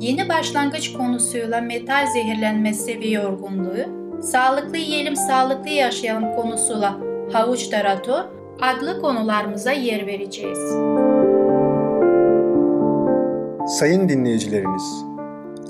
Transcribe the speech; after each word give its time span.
yeni 0.00 0.28
başlangıç 0.28 0.92
konusuyla 0.92 1.60
metal 1.60 2.06
zehirlenmesi 2.06 3.00
ve 3.00 3.06
yorgunluğu, 3.06 4.22
sağlıklı 4.22 4.76
yiyelim 4.76 5.16
sağlıklı 5.16 5.68
yaşayalım 5.68 6.36
konusuyla 6.36 6.98
havuç 7.32 7.68
tarator 7.68 8.24
adlı 8.60 9.00
konularımıza 9.00 9.72
yer 9.72 10.06
vereceğiz. 10.06 10.58
Sayın 13.78 14.08
dinleyicilerimiz, 14.08 15.04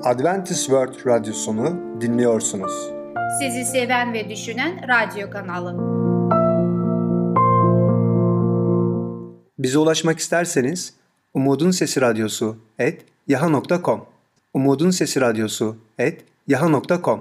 Adventist 0.05 0.61
World 0.61 1.07
Radyosunu 1.07 2.01
dinliyorsunuz. 2.01 2.73
Sizi 3.41 3.65
seven 3.65 4.13
ve 4.13 4.29
düşünen 4.29 4.81
radyo 4.89 5.31
kanalı. 5.31 5.97
Bize 9.59 9.79
ulaşmak 9.79 10.19
isterseniz 10.19 10.95
Umutun 11.35 11.71
Sesi 11.71 12.01
Radyosu 12.01 12.57
et 12.79 13.05
yaha.com 13.27 14.16
Umutun 14.57 14.91
Sesi 14.91 15.21
Radyosu 15.21 15.77
et 15.99 16.25
yaha.com 16.47 17.21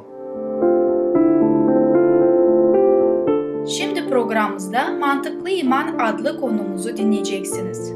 Şimdi 3.67 4.09
programımızda 4.09 4.91
Mantıklı 4.99 5.49
İman 5.49 5.99
adlı 5.99 6.39
konumuzu 6.39 6.97
dinleyeceksiniz. 6.97 7.91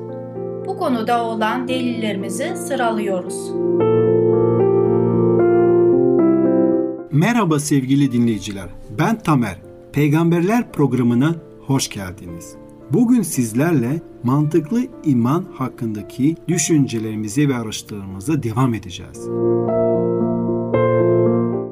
Bu 0.67 0.77
konuda 0.77 1.23
olan 1.23 1.67
delillerimizi 1.67 2.55
sıralıyoruz. 2.55 3.51
Merhaba 7.11 7.59
sevgili 7.59 8.11
dinleyiciler. 8.11 8.69
Ben 8.99 9.19
Tamer. 9.19 9.61
Peygamberler 9.93 10.71
programına 10.71 11.35
hoş 11.67 11.89
geldiniz. 11.89 12.58
Bugün 12.93 13.21
sizlerle 13.21 14.01
mantıklı 14.23 14.87
iman 15.03 15.45
hakkındaki 15.53 16.35
düşüncelerimize 16.47 17.49
ve 17.49 17.55
araştırmalarımıza 17.55 18.43
devam 18.43 18.73
edeceğiz. 18.73 19.29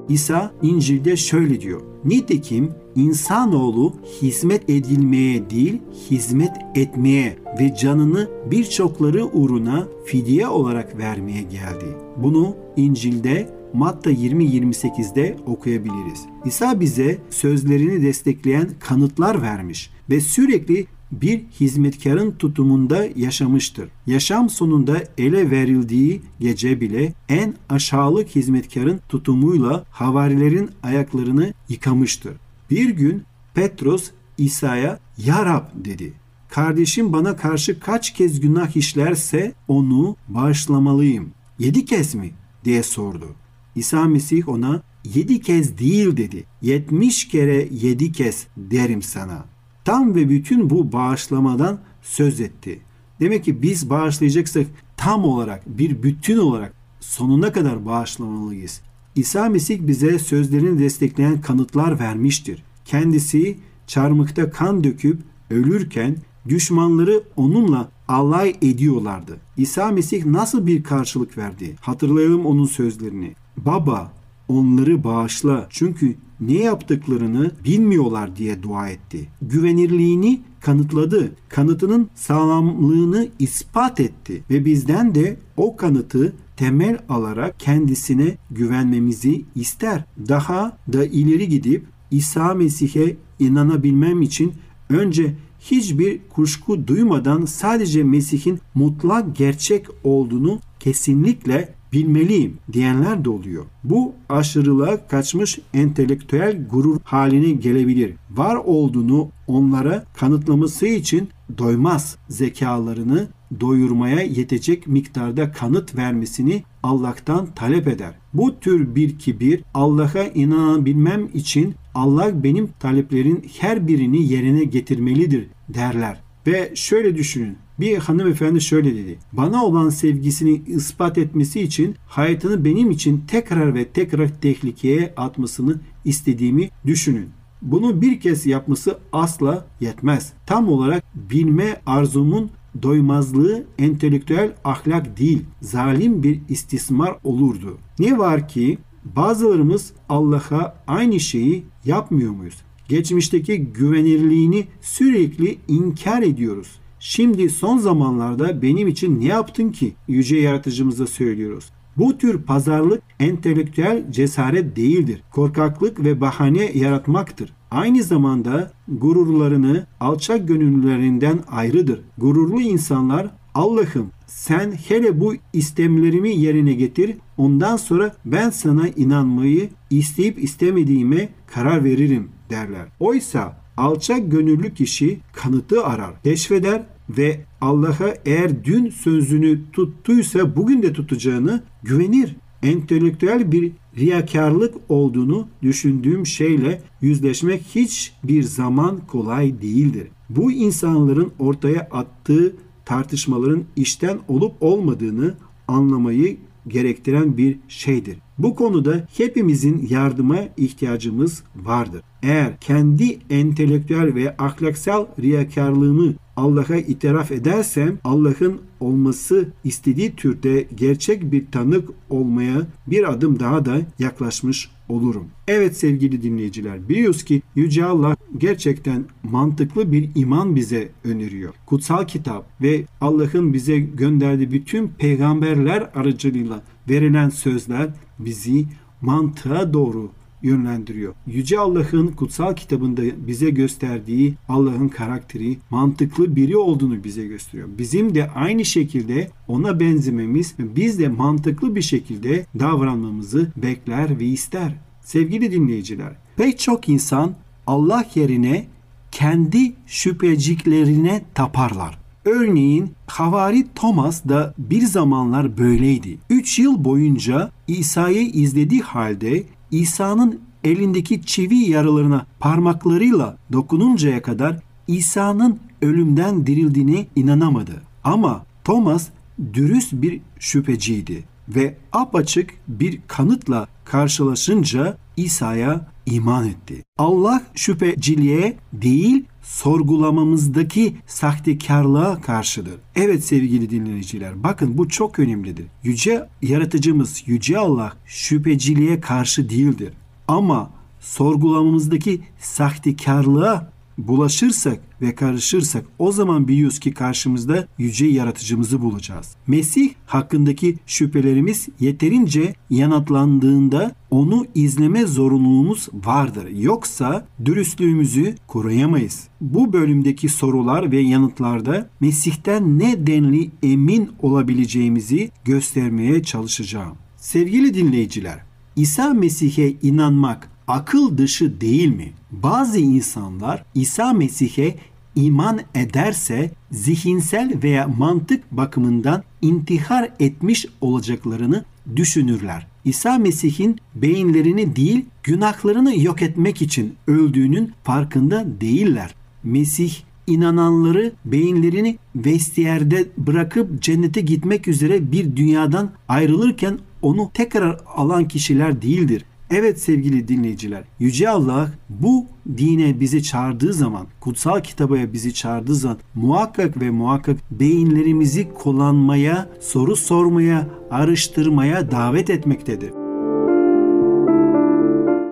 İsa 0.10 0.52
İncil'de 0.62 1.18
şöyle 1.18 1.62
diyor. 1.62 1.82
Nitekim 2.06 2.72
insanoğlu 2.96 3.94
hizmet 4.22 4.70
edilmeye 4.70 5.50
değil, 5.50 5.82
hizmet 6.12 6.54
etmeye 6.76 7.38
ve 7.60 7.76
canını 7.76 8.30
birçokları 8.52 9.26
uğruna 9.26 9.88
fidye 10.06 10.48
olarak 10.48 10.98
vermeye 10.98 11.42
geldi. 11.42 11.86
Bunu 12.18 12.56
İncil'de 12.76 13.58
Matta 13.74 14.12
20-28'de 14.12 15.38
okuyabiliriz. 15.46 16.26
İsa 16.46 16.80
bize 16.80 17.18
sözlerini 17.30 18.02
destekleyen 18.02 18.70
kanıtlar 18.80 19.42
vermiş 19.42 19.90
ve 20.10 20.22
sürekli 20.22 20.88
bir 21.12 21.42
hizmetkarın 21.60 22.32
tutumunda 22.32 23.08
yaşamıştır. 23.16 23.90
Yaşam 24.08 24.50
sonunda 24.50 25.04
ele 25.18 25.52
verildiği 25.52 26.22
gece 26.40 26.82
bile 26.82 27.14
en 27.30 27.54
aşağılık 27.70 28.36
hizmetkarın 28.36 29.00
tutumuyla 29.10 29.86
havarilerin 29.92 30.70
ayaklarını 30.84 31.54
yıkamıştır. 31.70 32.34
Bir 32.70 32.90
gün 32.90 33.24
Petros 33.54 34.12
İsa'ya 34.38 35.00
Ya 35.18 35.46
Rab 35.46 35.66
dedi. 35.76 36.14
Kardeşim 36.50 37.14
bana 37.14 37.36
karşı 37.36 37.80
kaç 37.80 38.14
kez 38.14 38.40
günah 38.40 38.76
işlerse 38.76 39.54
onu 39.68 40.16
bağışlamalıyım. 40.28 41.32
Yedi 41.60 41.86
kez 41.86 42.16
mi? 42.16 42.32
diye 42.66 42.84
sordu. 42.84 43.36
İsa 43.76 44.06
Mesih 44.06 44.50
ona 44.50 44.82
yedi 45.16 45.42
kez 45.42 45.78
değil 45.78 46.18
dedi. 46.18 46.44
Yetmiş 46.62 47.28
kere 47.28 47.68
yedi 47.72 48.12
kez 48.12 48.48
derim 48.58 49.02
sana. 49.02 49.46
Tam 49.88 50.16
ve 50.16 50.30
bütün 50.30 50.70
bu 50.70 50.92
bağışlamadan 50.92 51.80
söz 52.02 52.42
etti. 52.42 52.80
Demek 53.20 53.44
ki 53.44 53.62
biz 53.62 53.90
bağışlayacaksak 53.90 54.68
tam 54.98 55.24
olarak 55.24 55.78
bir 55.78 56.04
bütün 56.04 56.38
olarak 56.38 56.74
sonuna 57.00 57.52
kadar 57.52 57.86
bağışlamalıyız. 57.86 58.82
İsa 59.16 59.50
Mesih 59.50 59.88
bize 59.88 60.20
sözlerini 60.20 60.80
destekleyen 60.80 61.42
kanıtlar 61.42 62.00
vermiştir. 62.00 62.64
Kendisi 62.86 63.58
çarmıkta 63.88 64.52
kan 64.52 64.84
döküp 64.84 65.22
ölürken 65.50 66.16
düşmanları 66.50 67.24
onunla 67.36 67.90
alay 68.08 68.56
ediyorlardı. 68.62 69.38
İsa 69.58 69.92
Mesih 69.92 70.26
nasıl 70.26 70.68
bir 70.68 70.84
karşılık 70.84 71.38
verdi? 71.38 71.76
Hatırlayalım 71.82 72.46
onun 72.46 72.66
sözlerini. 72.66 73.36
Baba 73.58 74.14
onları 74.48 75.04
bağışla 75.04 75.68
çünkü 75.70 76.16
ne 76.40 76.58
yaptıklarını 76.58 77.52
bilmiyorlar 77.66 78.36
diye 78.36 78.64
dua 78.64 78.90
etti. 78.90 79.28
Güvenirliğini 79.42 80.42
kanıtladı. 80.62 81.32
Kanıtının 81.50 82.10
sağlamlığını 82.16 83.28
ispat 83.40 84.00
etti 84.00 84.44
ve 84.50 84.66
bizden 84.66 85.16
de 85.16 85.38
o 85.58 85.76
kanıtı 85.76 86.34
temel 86.58 87.00
alarak 87.10 87.60
kendisine 87.60 88.38
güvenmemizi 88.52 89.46
ister. 89.56 90.04
Daha 90.30 90.78
da 90.94 91.06
ileri 91.06 91.50
gidip 91.50 91.86
İsa 92.12 92.54
Mesih'e 92.54 93.18
inanabilmem 93.40 94.22
için 94.22 94.54
önce 94.90 95.36
hiçbir 95.60 96.20
kuşku 96.30 96.88
duymadan 96.88 97.46
sadece 97.46 98.04
Mesih'in 98.04 98.60
mutlak 98.76 99.36
gerçek 99.36 99.86
olduğunu 100.04 100.60
kesinlikle 100.80 101.74
bilmeliyim 101.94 102.58
diyenler 102.74 103.26
de 103.26 103.30
oluyor. 103.30 103.66
Bu 103.84 104.14
aşırılığa 104.30 105.08
kaçmış 105.08 105.60
entelektüel 105.74 106.68
gurur 106.72 107.00
haline 107.04 107.52
gelebilir. 107.52 108.14
Var 108.32 108.56
olduğunu 108.56 109.30
onlara 109.48 110.06
kanıtlaması 110.14 110.88
için 110.88 111.30
doymaz 111.58 112.18
zekalarını 112.30 113.28
doyurmaya 113.60 114.22
yetecek 114.22 114.88
miktarda 114.88 115.52
kanıt 115.52 115.96
vermesini 115.96 116.64
Allah'tan 116.84 117.48
talep 117.56 117.88
eder. 117.88 118.14
Bu 118.34 118.60
tür 118.60 118.96
bir 118.96 119.20
kibir 119.20 119.64
Allah'a 119.74 120.24
inanabilmem 120.24 121.30
için 121.34 121.76
Allah 121.96 122.44
benim 122.44 122.70
taleplerin 122.80 123.46
her 123.60 123.88
birini 123.88 124.34
yerine 124.34 124.64
getirmelidir 124.64 125.48
derler. 125.70 126.22
Ve 126.48 126.72
şöyle 126.76 127.16
düşünün. 127.16 127.58
Bir 127.80 127.98
hanımefendi 127.98 128.62
şöyle 128.62 128.96
dedi. 128.96 129.20
Bana 129.34 129.66
olan 129.66 129.90
sevgisini 129.90 130.62
ispat 130.68 131.18
etmesi 131.18 131.62
için 131.62 131.96
hayatını 132.08 132.66
benim 132.66 132.92
için 132.92 133.24
tekrar 133.28 133.76
ve 133.76 133.86
tekrar 133.86 134.42
tehlikeye 134.42 135.14
atmasını 135.18 135.80
istediğimi 136.06 136.70
düşünün. 136.86 137.30
Bunu 137.62 138.02
bir 138.02 138.20
kez 138.20 138.46
yapması 138.46 139.00
asla 139.14 139.68
yetmez. 139.80 140.34
Tam 140.46 140.70
olarak 140.70 141.04
bilme 141.16 141.82
arzumun 141.86 142.50
doymazlığı 142.82 143.66
entelektüel 143.80 144.54
ahlak 144.64 145.20
değil, 145.20 145.46
zalim 145.62 146.24
bir 146.24 146.42
istismar 146.50 147.16
olurdu. 147.24 147.78
Ne 148.00 148.18
var 148.18 148.48
ki 148.48 148.78
bazılarımız 149.16 149.94
Allah'a 150.10 150.76
aynı 150.88 151.20
şeyi 151.20 151.64
yapmıyor 151.86 152.32
muyuz? 152.32 152.56
Geçmişteki 152.88 153.66
güvenirliğini 153.66 154.68
sürekli 154.82 155.58
inkar 155.68 156.22
ediyoruz. 156.22 156.80
Şimdi 157.10 157.50
son 157.50 157.78
zamanlarda 157.78 158.62
benim 158.62 158.88
için 158.88 159.22
ne 159.22 159.26
yaptın 159.26 159.72
ki? 159.72 159.94
Yüce 160.08 160.38
yaratıcımıza 160.38 161.08
söylüyoruz. 161.08 161.70
Bu 161.98 162.18
tür 162.18 162.42
pazarlık 162.42 163.04
entelektüel 163.20 164.12
cesaret 164.12 164.76
değildir. 164.76 165.24
Korkaklık 165.32 166.04
ve 166.04 166.22
bahane 166.22 166.72
yaratmaktır. 166.74 167.54
Aynı 167.72 168.04
zamanda 168.04 168.72
gururlarını 168.88 169.86
alçak 170.00 170.48
gönüllülerinden 170.48 171.40
ayrıdır. 171.52 172.02
Gururlu 172.18 172.62
insanlar 172.62 173.28
Allah'ım 173.56 174.12
sen 174.26 174.72
hele 174.72 175.20
bu 175.20 175.36
istemlerimi 175.54 176.36
yerine 176.36 176.74
getir 176.74 177.18
ondan 177.38 177.78
sonra 177.78 178.16
ben 178.26 178.50
sana 178.50 178.88
inanmayı 178.88 179.70
isteyip 179.90 180.44
istemediğime 180.44 181.30
karar 181.54 181.84
veririm 181.84 182.30
derler. 182.50 182.86
Oysa 183.00 183.58
alçak 183.78 184.32
gönüllü 184.32 184.74
kişi 184.74 185.20
kanıtı 185.34 185.86
arar, 185.86 186.24
keşfeder 186.24 186.97
ve 187.10 187.46
Allah'a 187.62 188.14
eğer 188.26 188.64
dün 188.64 188.90
sözünü 188.90 189.60
tuttuysa 189.74 190.56
bugün 190.56 190.84
de 190.84 190.94
tutacağını 190.94 191.64
güvenir. 191.84 192.36
Entelektüel 192.64 193.52
bir 193.52 193.72
riyakarlık 193.98 194.76
olduğunu 194.90 195.48
düşündüğüm 195.62 196.26
şeyle 196.26 196.82
yüzleşmek 197.02 197.62
hiçbir 197.76 198.44
zaman 198.44 199.00
kolay 199.08 199.62
değildir. 199.62 200.08
Bu 200.30 200.52
insanların 200.52 201.32
ortaya 201.40 201.88
attığı 201.92 202.56
tartışmaların 202.86 203.64
işten 203.76 204.18
olup 204.28 204.54
olmadığını 204.62 205.34
anlamayı 205.68 206.38
gerektiren 206.68 207.38
bir 207.38 207.60
şeydir. 207.68 208.18
Bu 208.38 208.56
konuda 208.56 209.08
hepimizin 209.18 209.88
yardıma 209.90 210.38
ihtiyacımız 210.58 211.44
vardır. 211.56 212.02
Eğer 212.28 212.58
kendi 212.60 213.20
entelektüel 213.30 214.16
ve 214.16 214.38
ahlaksal 214.38 215.06
riyakarlığımı 215.20 216.14
Allah'a 216.36 216.76
itiraf 216.76 217.32
edersem 217.32 218.00
Allah'ın 218.04 218.62
olması 218.80 219.50
istediği 219.64 220.16
türde 220.16 220.68
gerçek 220.76 221.32
bir 221.32 221.46
tanık 221.52 221.90
olmaya 222.10 222.68
bir 222.88 223.12
adım 223.12 223.40
daha 223.40 223.66
da 223.66 223.78
yaklaşmış 224.00 224.70
olurum. 224.90 225.28
Evet 225.48 225.78
sevgili 225.78 226.24
dinleyiciler 226.24 226.90
biliyoruz 226.90 227.24
ki 227.24 227.42
Yüce 227.56 227.86
Allah 227.86 228.16
gerçekten 228.38 229.06
mantıklı 229.24 229.92
bir 229.92 230.10
iman 230.16 230.56
bize 230.56 230.90
öneriyor. 231.04 231.54
Kutsal 231.66 232.08
kitap 232.08 232.62
ve 232.62 232.86
Allah'ın 233.02 233.54
bize 233.54 233.80
gönderdiği 233.80 234.52
bütün 234.52 234.88
peygamberler 234.88 235.90
aracılığıyla 235.96 236.62
verilen 236.90 237.30
sözler 237.30 237.90
bizi 238.20 238.66
mantığa 239.02 239.74
doğru 239.74 240.12
yönlendiriyor. 240.42 241.14
Yüce 241.28 241.60
Allah'ın 241.60 242.08
kutsal 242.08 242.56
kitabında 242.56 243.02
bize 243.28 243.50
gösterdiği 243.50 244.34
Allah'ın 244.50 244.88
karakteri 244.88 245.58
mantıklı 245.70 246.36
biri 246.36 246.58
olduğunu 246.58 247.04
bize 247.04 247.28
gösteriyor. 247.28 247.70
Bizim 247.78 248.16
de 248.16 248.30
aynı 248.30 248.66
şekilde 248.66 249.32
ona 249.48 249.80
benzememiz 249.80 250.56
biz 250.60 251.00
de 251.00 251.08
mantıklı 251.08 251.76
bir 251.76 251.82
şekilde 251.82 252.46
davranmamızı 252.60 253.52
bekler 253.58 254.20
ve 254.20 254.26
ister. 254.26 254.76
Sevgili 255.02 255.52
dinleyiciler, 255.52 256.14
pek 256.38 256.60
çok 256.60 256.90
insan 256.90 257.36
Allah 257.68 258.06
yerine 258.16 258.68
kendi 259.12 259.74
şüpheciklerine 259.86 261.24
taparlar. 261.34 261.98
Örneğin 262.26 262.92
Havari 263.08 263.68
Thomas 263.76 264.26
da 264.26 264.54
bir 264.58 264.82
zamanlar 264.82 265.58
böyleydi. 265.58 266.18
3 266.30 266.60
yıl 266.60 266.84
boyunca 266.84 267.52
İsa'yı 267.68 268.22
izlediği 268.22 268.82
halde 268.82 269.44
İsa'nın 269.72 270.40
elindeki 270.64 271.22
çivi 271.22 271.58
yaralarına 271.58 272.26
parmaklarıyla 272.40 273.38
dokununcaya 273.52 274.22
kadar 274.22 274.60
İsa'nın 274.88 275.60
ölümden 275.82 276.48
dirildiğine 276.48 277.08
inanamadı. 277.16 277.82
Ama 278.04 278.46
Thomas 278.64 279.08
dürüst 279.54 279.94
bir 279.94 280.22
şüpheciydi 280.40 281.24
ve 281.50 281.78
apaçık 281.92 282.54
bir 282.68 283.00
kanıtla 283.08 283.68
karşılaşınca 283.86 284.98
İsa'ya 285.18 285.88
iman 286.08 286.48
etti. 286.48 286.84
Allah 286.98 287.44
şüpheciliğe 287.56 288.58
değil 288.74 289.26
sorgulamamızdaki 289.42 290.96
sahtekarlığa 291.08 292.22
karşıdır. 292.22 292.76
Evet 292.96 293.26
sevgili 293.26 293.70
dinleyiciler 293.70 294.44
bakın 294.44 294.78
bu 294.78 294.90
çok 294.90 295.20
önemlidir. 295.20 295.66
Yüce 295.84 296.28
yaratıcımız 296.42 297.24
Yüce 297.26 297.58
Allah 297.58 297.94
şüpheciliğe 298.06 299.00
karşı 299.00 299.50
değildir. 299.50 299.94
Ama 300.28 300.72
sorgulamamızdaki 301.00 302.22
sahtekarlığa 302.40 303.72
bulaşırsak 303.98 304.80
ve 305.02 305.16
karışırsak 305.16 305.86
o 306.00 306.12
zaman 306.12 306.48
biliyoruz 306.48 306.80
ki 306.80 306.94
karşımızda 306.94 307.68
yüce 307.78 308.06
yaratıcımızı 308.06 308.82
bulacağız. 308.82 309.36
Mesih 309.48 309.90
hakkındaki 310.06 310.78
şüphelerimiz 310.86 311.68
yeterince 311.80 312.56
yanıtlandığında 312.70 313.96
onu 314.12 314.46
izleme 314.56 315.06
zorunluluğumuz 315.06 315.88
vardır. 316.06 316.48
Yoksa 316.48 317.28
dürüstlüğümüzü 317.46 318.36
koruyamayız. 318.48 319.28
Bu 319.42 319.74
bölümdeki 319.74 320.30
sorular 320.30 320.92
ve 320.92 321.00
yanıtlarda 321.00 321.90
Mesih'ten 322.00 322.80
ne 322.80 323.08
denli 323.08 323.52
emin 323.64 324.10
olabileceğimizi 324.22 325.32
göstermeye 325.46 326.24
çalışacağım. 326.24 326.96
Sevgili 327.18 327.74
dinleyiciler, 327.74 328.40
İsa 328.76 329.14
Mesih'e 329.14 329.74
inanmak 329.82 330.50
akıl 330.68 331.18
dışı 331.18 331.62
değil 331.62 331.96
mi? 331.96 332.12
Bazı 332.32 332.80
insanlar 332.80 333.66
İsa 333.76 334.14
Mesih'e 334.14 334.76
iman 335.16 335.60
ederse 335.76 336.52
zihinsel 336.72 337.54
veya 337.64 337.88
mantık 337.98 338.52
bakımından 338.52 339.24
intihar 339.42 340.10
etmiş 340.20 340.66
olacaklarını 340.82 341.66
düşünürler. 341.96 342.68
İsa 342.86 343.18
Mesih'in 343.18 343.78
beyinlerini 343.96 344.76
değil 344.76 345.06
günahlarını 345.24 346.02
yok 346.02 346.22
etmek 346.22 346.62
için 346.62 346.96
öldüğünün 347.08 347.72
farkında 347.84 348.46
değiller. 348.62 349.16
Mesih 349.44 349.94
inananları 350.28 351.12
beyinlerini 351.26 351.98
vestiyerde 352.16 353.08
bırakıp 353.18 353.82
cennete 353.82 354.22
gitmek 354.22 354.68
üzere 354.68 355.12
bir 355.12 355.36
dünyadan 355.36 355.92
ayrılırken 356.08 356.80
onu 357.02 357.32
tekrar 357.34 357.80
alan 357.96 358.28
kişiler 358.28 358.82
değildir. 358.82 359.26
Evet 359.52 359.80
sevgili 359.80 360.28
dinleyiciler, 360.28 360.84
Yüce 361.00 361.30
Allah 361.30 361.72
bu 361.90 362.26
dine 362.58 363.00
bizi 363.00 363.24
çağırdığı 363.24 363.74
zaman, 363.74 364.08
kutsal 364.20 364.60
kitabaya 364.62 365.14
bizi 365.14 365.34
çağırdığı 365.34 365.76
zaman 365.76 365.98
muhakkak 366.16 366.82
ve 366.82 366.90
muhakkak 366.90 367.38
beyinlerimizi 367.52 368.54
kullanmaya, 368.54 369.50
soru 369.60 369.96
sormaya, 369.96 370.68
araştırmaya 370.92 371.92
davet 371.92 372.30
etmektedir. 372.30 372.92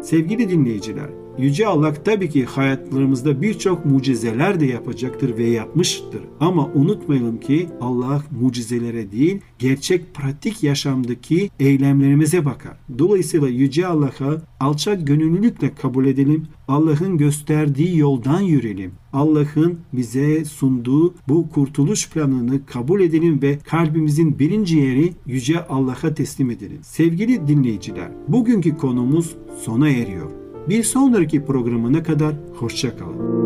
Sevgili 0.04 0.50
dinleyiciler, 0.50 1.10
Yüce 1.38 1.68
Allah 1.68 1.94
tabii 1.94 2.30
ki 2.30 2.46
hayatlarımızda 2.46 3.42
birçok 3.42 3.86
mucizeler 3.86 4.60
de 4.60 4.66
yapacaktır 4.66 5.38
ve 5.38 5.46
yapmıştır. 5.46 6.22
Ama 6.40 6.70
unutmayalım 6.74 7.40
ki 7.40 7.70
Allah 7.82 8.24
mucizelere 8.42 9.12
değil, 9.12 9.42
gerçek 9.60 10.14
pratik 10.14 10.64
yaşamdaki 10.64 11.50
eylemlerimize 11.60 12.46
bakar. 12.46 12.78
Dolayısıyla 13.00 13.48
Yüce 13.48 13.88
Allah'a 13.88 14.42
alçak 14.60 15.08
gönüllülükle 15.08 15.76
kabul 15.76 16.06
edelim. 16.06 16.48
Allah'ın 16.68 17.18
gösterdiği 17.18 17.98
yoldan 17.98 18.42
yürüyelim. 18.42 18.92
Allah'ın 19.14 19.80
bize 19.94 20.46
sunduğu 20.46 21.14
bu 21.28 21.50
kurtuluş 21.50 22.10
planını 22.10 22.66
kabul 22.66 23.02
edelim 23.02 23.42
ve 23.42 23.60
kalbimizin 23.60 24.40
birinci 24.40 24.78
yeri 24.78 25.14
Yüce 25.26 25.68
Allah'a 25.68 26.14
teslim 26.14 26.52
edelim. 26.52 26.80
Sevgili 26.82 27.48
dinleyiciler, 27.48 28.12
bugünkü 28.28 28.78
konumuz 28.78 29.36
sona 29.64 29.90
eriyor. 29.90 30.45
Bir 30.70 30.84
sonraki 30.84 31.46
programına 31.46 32.04
kadar 32.04 32.34
hoşçakalın. 32.60 33.46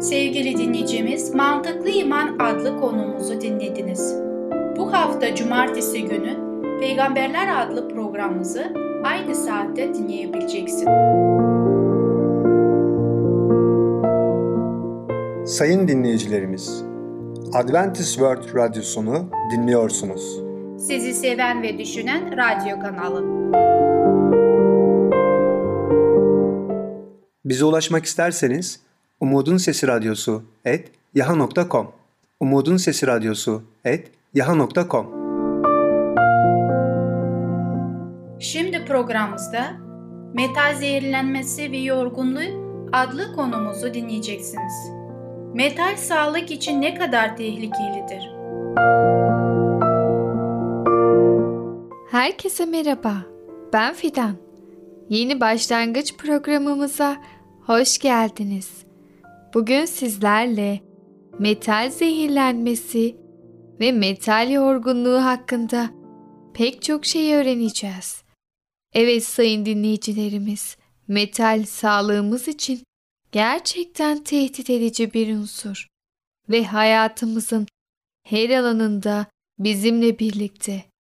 Sevgili 0.00 0.58
dinleyicimiz, 0.58 1.34
Mantıklı 1.34 1.90
İman 1.90 2.38
adlı 2.38 2.80
konumuzu 2.80 3.40
dinlediniz. 3.40 4.14
Bu 4.76 4.92
hafta 4.92 5.34
cumartesi 5.34 6.04
günü 6.04 6.36
Peygamberler 6.80 7.66
adlı 7.66 7.88
programımızı 7.88 8.72
aynı 9.04 9.34
saatte 9.34 9.94
dinleyebileceksin. 9.94 10.88
Sayın 15.46 15.88
dinleyicilerimiz, 15.88 16.84
Adventist 17.54 18.12
World 18.12 18.54
Radyosunu 18.54 19.24
dinliyorsunuz. 19.50 20.41
Sizi 20.82 21.14
seven 21.14 21.62
ve 21.62 21.78
düşünen 21.78 22.36
radyo 22.36 22.80
kanalı. 22.80 23.22
Bize 27.44 27.64
ulaşmak 27.64 28.04
isterseniz 28.04 28.80
Umutun 29.20 29.56
Sesi 29.56 29.86
Radyosu 29.86 30.42
et 30.64 30.90
yaha.com 31.14 31.92
Umutun 32.40 32.76
Sesi 32.76 33.06
Radyosu 33.06 33.62
et 33.84 34.10
yaha.com 34.34 35.06
Şimdi 38.40 38.84
programımızda 38.84 39.72
metal 40.34 40.74
zehirlenmesi 40.74 41.72
ve 41.72 41.78
yorgunluğu 41.78 42.88
adlı 42.92 43.34
konumuzu 43.34 43.94
dinleyeceksiniz. 43.94 44.74
Metal 45.54 45.96
sağlık 45.96 46.50
için 46.50 46.80
ne 46.80 46.94
kadar 46.94 47.36
tehlikelidir? 47.36 48.32
Herkese 52.12 52.66
merhaba. 52.66 53.26
Ben 53.72 53.94
Fidan. 53.94 54.36
Yeni 55.08 55.40
başlangıç 55.40 56.16
programımıza 56.16 57.22
hoş 57.66 57.98
geldiniz. 57.98 58.70
Bugün 59.54 59.84
sizlerle 59.84 60.80
metal 61.38 61.90
zehirlenmesi 61.90 63.16
ve 63.80 63.92
metal 63.92 64.50
yorgunluğu 64.50 65.24
hakkında 65.24 65.90
pek 66.54 66.82
çok 66.82 67.06
şey 67.06 67.34
öğreneceğiz. 67.34 68.22
Evet 68.92 69.24
sayın 69.24 69.66
dinleyicilerimiz, 69.66 70.76
metal 71.08 71.64
sağlığımız 71.64 72.48
için 72.48 72.82
gerçekten 73.32 74.24
tehdit 74.24 74.70
edici 74.70 75.14
bir 75.14 75.36
unsur 75.36 75.86
ve 76.48 76.64
hayatımızın 76.64 77.66
her 78.26 78.50
alanında 78.50 79.26
bizimle 79.58 80.18
birlikte. 80.18 80.91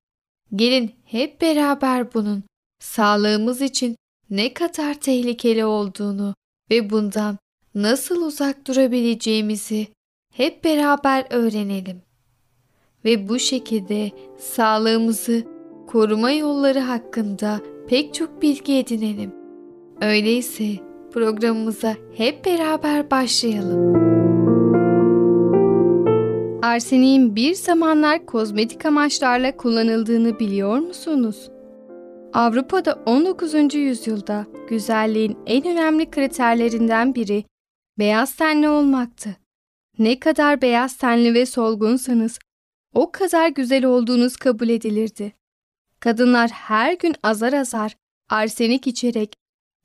Gelin 0.56 0.92
hep 1.06 1.42
beraber 1.42 2.14
bunun 2.14 2.44
sağlığımız 2.80 3.62
için 3.62 3.96
ne 4.30 4.54
kadar 4.54 4.94
tehlikeli 4.94 5.66
olduğunu 5.66 6.36
ve 6.72 6.90
bundan 6.90 7.38
nasıl 7.76 8.22
uzak 8.22 8.68
durabileceğimizi 8.68 9.88
hep 10.34 10.64
beraber 10.64 11.26
öğrenelim. 11.30 12.02
ve 13.06 13.30
bu 13.30 13.40
şekilde 13.40 14.12
sağlığımızı 14.40 15.44
koruma 15.88 16.32
yolları 16.32 16.80
hakkında 16.80 17.62
pek 17.88 18.14
çok 18.14 18.42
bilgi 18.42 18.74
edinelim. 18.74 19.32
Öyleyse 20.02 20.76
programımıza 21.14 21.96
hep 22.18 22.46
beraber 22.46 23.12
başlayalım. 23.12 24.11
Arsenik'in 26.72 27.36
bir 27.36 27.54
zamanlar 27.54 28.26
kozmetik 28.26 28.86
amaçlarla 28.86 29.58
kullanıldığını 29.58 30.40
biliyor 30.40 30.80
musunuz? 30.80 31.50
Avrupa'da 32.34 33.04
19. 33.06 33.76
yüzyılda 33.76 34.46
güzelliğin 34.70 35.38
en 35.46 35.68
önemli 35.68 36.12
kriterlerinden 36.12 37.16
biri 37.16 37.44
beyaz 38.00 38.36
tenli 38.36 38.70
olmaktı. 38.70 39.36
Ne 40.00 40.20
kadar 40.20 40.62
beyaz 40.62 40.98
tenli 40.98 41.34
ve 41.34 41.46
solgunsanız 41.46 42.40
o 42.94 43.12
kadar 43.12 43.48
güzel 43.48 43.86
olduğunuz 43.86 44.36
kabul 44.36 44.70
edilirdi. 44.70 45.34
Kadınlar 46.00 46.50
her 46.50 46.94
gün 46.94 47.16
azar 47.24 47.54
azar 47.54 47.96
arsenik 48.30 48.88
içerek 48.88 49.34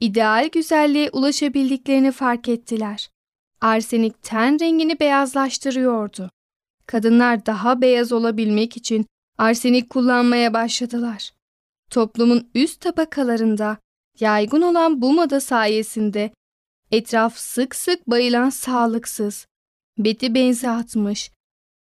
ideal 0.01 0.49
güzelliğe 0.53 1.11
ulaşabildiklerini 1.11 2.13
fark 2.13 2.49
ettiler. 2.49 3.11
Arsenik 3.61 4.23
ten 4.23 4.61
rengini 4.61 5.01
beyazlaştırıyordu. 5.01 6.31
Kadınlar 6.87 7.47
daha 7.47 7.81
beyaz 7.81 8.13
olabilmek 8.13 8.77
için 8.77 9.07
arsenik 9.39 9.91
kullanmaya 9.91 10.55
başladılar. 10.55 11.33
Toplumun 11.91 12.49
üst 12.55 12.81
tabakalarında 12.81 13.79
yaygın 14.21 14.63
olan 14.63 15.03
bu 15.03 15.13
moda 15.13 15.41
sayesinde 15.41 16.31
etraf 16.91 17.37
sık 17.37 17.75
sık 17.75 18.11
bayılan 18.11 18.51
sağlıksız, 18.51 19.47
beti 19.99 20.35
benzi 20.35 20.69
atmış, 20.69 21.31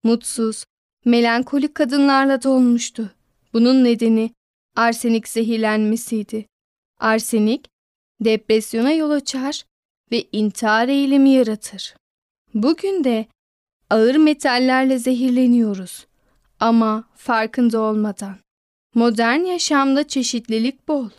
mutsuz, 0.04 0.66
melankolik 1.06 1.76
kadınlarla 1.76 2.44
dolmuştu. 2.44 3.12
Bunun 3.54 3.84
nedeni 3.84 4.32
arsenik 4.76 5.28
zehirlenmesiydi. 5.28 6.46
Arsenik, 7.00 7.68
depresyona 8.20 8.92
yol 8.92 9.12
açar 9.12 9.64
ve 10.12 10.24
intihar 10.32 10.88
eğilimi 10.88 11.30
yaratır. 11.30 11.96
Bugün 12.54 13.04
de 13.04 13.26
ağır 13.90 14.16
metallerle 14.16 15.00
zehirleniyoruz 15.00 16.08
ama 16.60 17.04
farkında 17.16 17.80
olmadan. 17.80 18.36
Modern 18.96 19.40
yaşamda 19.40 20.08
çeşitlilik 20.08 20.88
bol. 20.88 21.10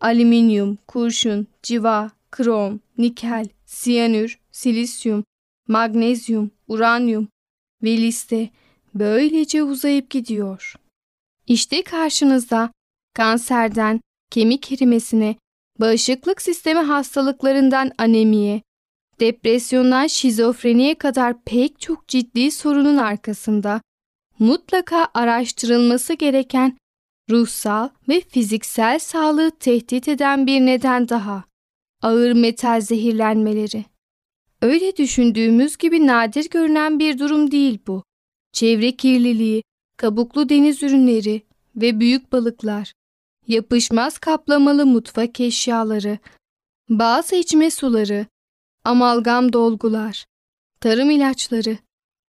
Alüminyum, 0.00 0.78
kurşun, 0.88 1.46
civa, 1.62 2.10
krom, 2.30 2.80
nikel, 2.98 3.48
siyanür, 3.66 4.38
silisyum, 4.52 5.24
magnezyum, 5.68 6.50
uranyum 6.68 7.28
ve 7.82 7.96
liste 7.96 8.50
böylece 8.94 9.62
uzayıp 9.62 10.10
gidiyor. 10.10 10.74
İşte 11.46 11.82
karşınızda 11.82 12.72
kanserden 13.14 14.00
kemik 14.30 14.72
erimesine, 14.72 15.36
bağışıklık 15.80 16.42
sistemi 16.42 16.80
hastalıklarından 16.80 17.92
anemiye, 17.98 18.62
depresyondan 19.20 20.06
şizofreniye 20.06 20.94
kadar 20.94 21.44
pek 21.44 21.80
çok 21.80 22.08
ciddi 22.08 22.50
sorunun 22.50 22.96
arkasında 22.96 23.80
mutlaka 24.38 25.08
araştırılması 25.14 26.14
gereken 26.14 26.78
ruhsal 27.30 27.88
ve 28.08 28.20
fiziksel 28.20 28.98
sağlığı 28.98 29.50
tehdit 29.50 30.08
eden 30.08 30.46
bir 30.46 30.60
neden 30.60 31.08
daha. 31.08 31.44
Ağır 32.02 32.32
metal 32.32 32.80
zehirlenmeleri. 32.80 33.84
Öyle 34.62 34.96
düşündüğümüz 34.96 35.76
gibi 35.76 36.06
nadir 36.06 36.50
görünen 36.50 36.98
bir 36.98 37.18
durum 37.18 37.50
değil 37.50 37.78
bu. 37.86 38.02
Çevre 38.52 38.92
kirliliği, 38.92 39.62
kabuklu 39.96 40.48
deniz 40.48 40.82
ürünleri 40.82 41.42
ve 41.76 42.00
büyük 42.00 42.32
balıklar, 42.32 42.92
yapışmaz 43.48 44.18
kaplamalı 44.18 44.86
mutfak 44.86 45.40
eşyaları, 45.40 46.18
bazı 46.88 47.36
içme 47.36 47.70
suları, 47.70 48.26
amalgam 48.84 49.52
dolgular, 49.52 50.24
tarım 50.80 51.10
ilaçları, 51.10 51.78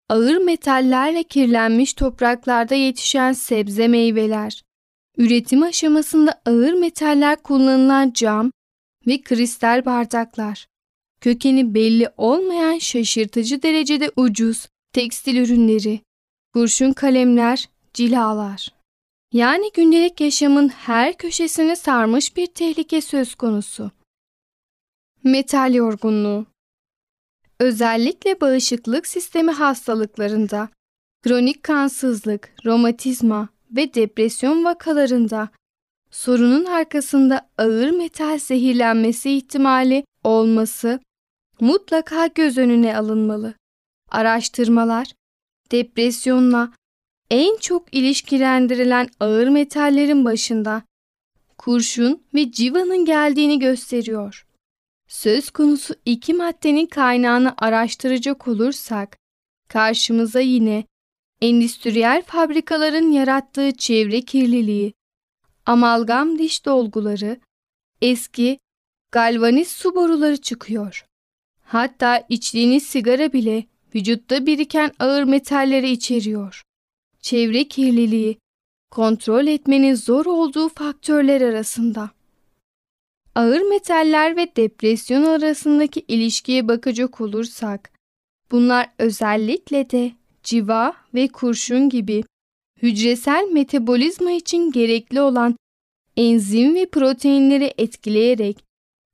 ağır 0.09 0.37
metallerle 0.37 1.23
kirlenmiş 1.23 1.93
topraklarda 1.93 2.75
yetişen 2.75 3.33
sebze 3.33 3.87
meyveler, 3.87 4.63
üretim 5.17 5.63
aşamasında 5.63 6.41
ağır 6.45 6.73
metaller 6.73 7.43
kullanılan 7.43 8.11
cam 8.13 8.51
ve 9.07 9.21
kristal 9.21 9.85
bardaklar, 9.85 10.67
kökeni 11.21 11.73
belli 11.73 12.09
olmayan 12.17 12.77
şaşırtıcı 12.77 13.63
derecede 13.63 14.11
ucuz 14.15 14.67
tekstil 14.93 15.37
ürünleri, 15.37 15.99
kurşun 16.53 16.93
kalemler, 16.93 17.69
cilalar. 17.93 18.75
Yani 19.33 19.71
gündelik 19.73 20.21
yaşamın 20.21 20.69
her 20.69 21.17
köşesini 21.17 21.75
sarmış 21.75 22.37
bir 22.37 22.47
tehlike 22.47 23.01
söz 23.01 23.35
konusu. 23.35 23.91
Metal 25.25 25.73
yorgunluğu 25.73 26.45
Özellikle 27.59 28.41
bağışıklık 28.41 29.07
sistemi 29.07 29.51
hastalıklarında, 29.51 30.69
kronik 31.23 31.63
kansızlık, 31.63 32.53
romatizma 32.65 33.49
ve 33.71 33.93
depresyon 33.93 34.63
vakalarında 34.63 35.49
sorunun 36.11 36.65
arkasında 36.65 37.49
ağır 37.57 37.89
metal 37.89 38.39
zehirlenmesi 38.39 39.31
ihtimali 39.31 40.05
olması 40.23 40.99
mutlaka 41.59 42.27
göz 42.27 42.57
önüne 42.57 42.97
alınmalı. 42.97 43.53
Araştırmalar 44.11 45.07
depresyonla 45.71 46.71
en 47.31 47.57
çok 47.57 47.93
ilişkilendirilen 47.93 49.07
ağır 49.19 49.47
metallerin 49.47 50.25
başında 50.25 50.83
kurşun 51.57 52.23
ve 52.33 52.51
civanın 52.51 53.05
geldiğini 53.05 53.59
gösteriyor. 53.59 54.44
Söz 55.15 55.49
konusu 55.49 55.95
iki 56.05 56.33
maddenin 56.33 56.85
kaynağını 56.85 57.53
araştıracak 57.57 58.47
olursak 58.47 59.17
karşımıza 59.67 60.39
yine 60.39 60.83
endüstriyel 61.41 62.23
fabrikaların 62.23 63.11
yarattığı 63.11 63.71
çevre 63.71 64.21
kirliliği, 64.21 64.93
amalgam 65.65 66.39
diş 66.39 66.65
dolguları, 66.65 67.39
eski 68.01 68.59
galvaniz 69.11 69.67
su 69.67 69.95
boruları 69.95 70.37
çıkıyor. 70.37 71.05
Hatta 71.63 72.25
içtiğiniz 72.29 72.83
sigara 72.83 73.33
bile 73.33 73.65
vücutta 73.95 74.45
biriken 74.45 74.91
ağır 74.99 75.23
metalleri 75.23 75.89
içeriyor. 75.89 76.63
Çevre 77.19 77.67
kirliliği, 77.67 78.37
kontrol 78.91 79.47
etmenin 79.47 79.95
zor 79.95 80.25
olduğu 80.25 80.69
faktörler 80.69 81.41
arasında. 81.41 82.09
Ağır 83.35 83.61
metaller 83.61 84.37
ve 84.37 84.55
depresyon 84.55 85.23
arasındaki 85.23 86.05
ilişkiye 86.07 86.67
bakacak 86.67 87.21
olursak, 87.21 87.91
bunlar 88.51 88.89
özellikle 88.99 89.89
de 89.89 90.11
civa 90.43 90.93
ve 91.13 91.27
kurşun 91.27 91.89
gibi 91.89 92.23
hücresel 92.81 93.47
metabolizma 93.51 94.31
için 94.31 94.71
gerekli 94.71 95.21
olan 95.21 95.55
enzim 96.17 96.75
ve 96.75 96.85
proteinleri 96.85 97.73
etkileyerek 97.77 98.63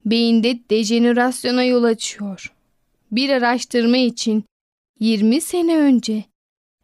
beyinde 0.05 0.59
dejenerasyona 0.69 1.63
yol 1.63 1.83
açıyor. 1.83 2.53
Bir 3.11 3.29
araştırma 3.29 3.97
için 3.97 4.43
20 4.99 5.41
sene 5.41 5.77
önce 5.77 6.23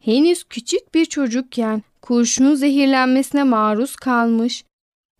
henüz 0.04 0.44
küçük 0.44 0.94
bir 0.94 1.04
çocukken 1.04 1.82
kurşun 2.02 2.54
zehirlenmesine 2.54 3.44
maruz 3.44 3.96
kalmış 3.96 4.64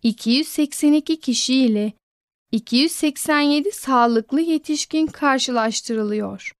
282 0.03 1.19
kişi 1.19 1.55
ile 1.55 1.93
287 2.51 3.71
sağlıklı 3.71 4.41
yetişkin 4.41 5.07
karşılaştırılıyor. 5.07 6.51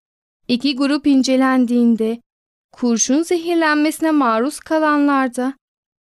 İki 0.47 0.75
grup 0.75 1.07
incelendiğinde 1.07 2.21
kurşun 2.71 3.23
zehirlenmesine 3.23 4.11
maruz 4.11 4.59
kalanlarda 4.59 5.53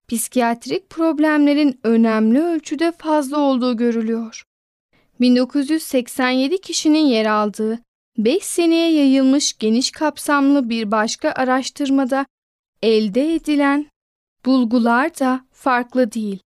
psikiyatrik 0.08 0.90
problemlerin 0.90 1.80
önemli 1.84 2.42
ölçüde 2.42 2.92
fazla 2.92 3.38
olduğu 3.38 3.76
görülüyor. 3.76 4.44
1987 5.20 6.60
kişinin 6.60 7.06
yer 7.06 7.26
aldığı 7.26 7.78
5 8.18 8.42
seneye 8.42 8.92
yayılmış 8.92 9.58
geniş 9.58 9.90
kapsamlı 9.90 10.68
bir 10.68 10.90
başka 10.90 11.30
araştırmada 11.30 12.26
elde 12.82 13.34
edilen 13.34 13.90
bulgular 14.44 15.18
da 15.18 15.46
farklı 15.52 16.12
değil. 16.12 16.38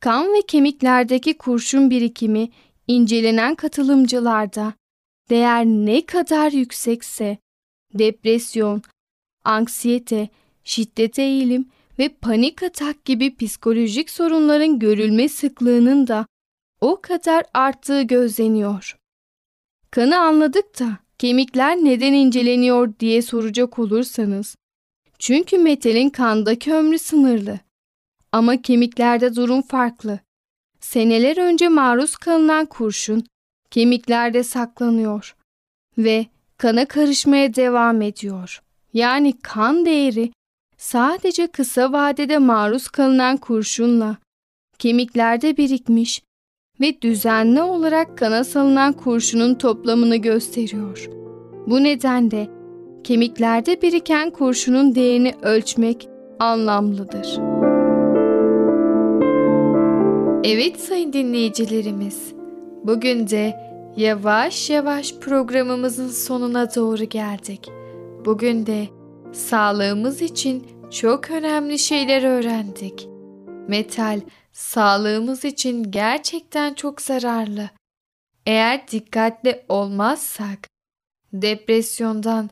Kan 0.00 0.34
ve 0.34 0.42
kemiklerdeki 0.48 1.36
kurşun 1.36 1.90
birikimi 1.90 2.48
incelenen 2.88 3.54
katılımcılarda 3.54 4.72
değer 5.30 5.64
ne 5.64 6.06
kadar 6.06 6.52
yüksekse 6.52 7.38
depresyon, 7.94 8.82
anksiyete, 9.44 10.28
şiddete 10.64 11.22
eğilim 11.22 11.68
ve 11.98 12.08
panik 12.08 12.62
atak 12.62 13.04
gibi 13.04 13.36
psikolojik 13.36 14.10
sorunların 14.10 14.78
görülme 14.78 15.28
sıklığının 15.28 16.06
da 16.06 16.26
o 16.80 17.00
kadar 17.00 17.44
arttığı 17.54 18.02
gözleniyor. 18.02 18.96
Kanı 19.90 20.18
anladık 20.18 20.80
da 20.80 20.98
kemikler 21.18 21.76
neden 21.76 22.12
inceleniyor 22.12 22.92
diye 23.00 23.22
soracak 23.22 23.78
olursanız, 23.78 24.56
Çünkü 25.18 25.58
metalin 25.58 26.10
kandaki 26.10 26.74
ömrü 26.74 26.98
sınırlı. 26.98 27.58
Ama 28.32 28.62
kemiklerde 28.62 29.36
durum 29.36 29.62
farklı. 29.62 30.20
Seneler 30.82 31.36
önce 31.36 31.68
maruz 31.68 32.16
kalınan 32.16 32.66
kurşun 32.66 33.24
kemiklerde 33.70 34.42
saklanıyor 34.42 35.36
ve 35.98 36.26
kana 36.58 36.86
karışmaya 36.86 37.54
devam 37.54 38.02
ediyor. 38.02 38.62
Yani 38.92 39.34
kan 39.42 39.86
değeri 39.86 40.32
sadece 40.76 41.46
kısa 41.46 41.92
vadede 41.92 42.38
maruz 42.38 42.88
kalınan 42.88 43.36
kurşunla 43.36 44.16
kemiklerde 44.78 45.56
birikmiş 45.56 46.22
ve 46.80 47.02
düzenli 47.02 47.62
olarak 47.62 48.18
kana 48.18 48.44
salınan 48.44 48.92
kurşunun 48.92 49.54
toplamını 49.54 50.16
gösteriyor. 50.16 51.08
Bu 51.66 51.82
nedenle 51.82 52.50
kemiklerde 53.04 53.82
biriken 53.82 54.30
kurşunun 54.30 54.94
değerini 54.94 55.34
ölçmek 55.42 56.08
anlamlıdır. 56.38 57.51
Evet 60.44 60.80
sayın 60.80 61.12
dinleyicilerimiz, 61.12 62.32
bugün 62.84 63.28
de 63.28 63.72
yavaş 63.96 64.70
yavaş 64.70 65.14
programımızın 65.14 66.08
sonuna 66.08 66.74
doğru 66.74 67.04
geldik. 67.04 67.68
Bugün 68.24 68.66
de 68.66 68.88
sağlığımız 69.32 70.22
için 70.22 70.66
çok 70.90 71.30
önemli 71.30 71.78
şeyler 71.78 72.22
öğrendik. 72.22 73.08
Metal 73.68 74.20
sağlığımız 74.52 75.44
için 75.44 75.90
gerçekten 75.90 76.74
çok 76.74 77.00
zararlı. 77.00 77.70
Eğer 78.46 78.88
dikkatli 78.88 79.64
olmazsak 79.68 80.68
depresyondan 81.32 82.50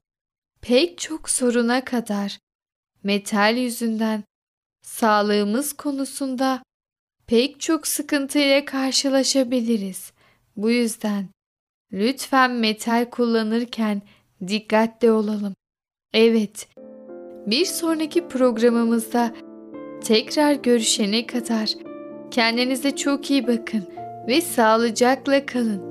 pek 0.61 0.99
çok 0.99 1.31
soruna 1.31 1.85
kadar 1.85 2.39
metal 3.03 3.57
yüzünden 3.57 4.25
sağlığımız 4.83 5.73
konusunda 5.73 6.63
pek 7.31 7.61
çok 7.61 7.87
sıkıntıyla 7.87 8.65
karşılaşabiliriz. 8.65 10.13
Bu 10.57 10.71
yüzden 10.71 11.25
lütfen 11.93 12.51
metal 12.51 13.07
kullanırken 13.11 14.03
dikkatli 14.49 15.11
olalım. 15.11 15.55
Evet, 16.13 16.69
bir 17.47 17.65
sonraki 17.65 18.29
programımızda 18.29 19.35
tekrar 20.05 20.55
görüşene 20.55 21.27
kadar 21.27 21.71
kendinize 22.31 22.97
çok 22.97 23.31
iyi 23.31 23.47
bakın 23.47 23.85
ve 24.29 24.41
sağlıcakla 24.41 25.47
kalın. 25.47 25.91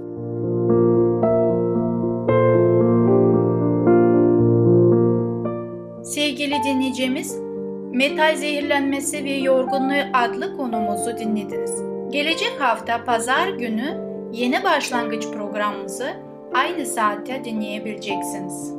Sevgili 6.04 6.56
dinleyicimiz, 6.66 7.49
metal 7.94 8.36
zehirlenmesi 8.36 9.24
ve 9.24 9.34
yorgunluğu 9.34 10.04
adlı 10.14 10.58
konumuzu 10.58 11.18
dinlediniz. 11.18 11.72
Gelecek 12.10 12.56
hafta 12.60 13.04
pazar 13.04 13.48
günü 13.48 13.98
yeni 14.32 14.64
başlangıç 14.64 15.28
programımızı 15.28 16.08
aynı 16.54 16.86
saatte 16.86 17.44
dinleyebileceksiniz. 17.46 18.74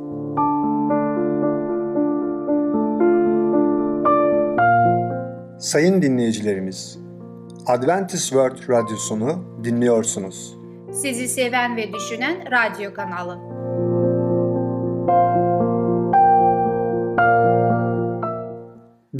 Sayın 5.59 6.01
dinleyicilerimiz, 6.01 6.99
Adventist 7.67 8.29
World 8.29 8.69
Radyosunu 8.69 9.43
dinliyorsunuz. 9.63 10.57
Sizi 10.91 11.27
seven 11.27 11.77
ve 11.77 11.93
düşünen 11.93 12.37
radyo 12.51 12.93
kanalı. 12.93 13.50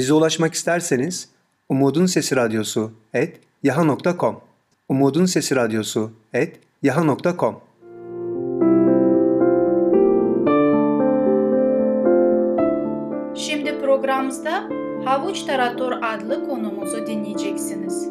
Bize 0.01 0.13
ulaşmak 0.13 0.53
isterseniz 0.53 1.29
Umutun 1.69 2.05
Sesi 2.05 2.35
Radyosu 2.35 2.91
et 3.13 3.39
yaha.com 3.63 4.41
Umutun 4.89 5.25
Sesi 5.25 5.55
Radyosu 5.55 6.11
et 6.33 6.59
yaha.com 6.83 7.61
Şimdi 13.35 13.79
programımızda 13.79 14.69
Havuç 15.05 15.43
Tarator 15.43 15.91
adlı 15.91 16.45
konumuzu 16.49 17.07
dinleyeceksiniz. 17.07 18.09